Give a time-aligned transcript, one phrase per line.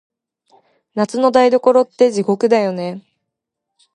[0.95, 3.03] 夏の台所って、地獄だよね。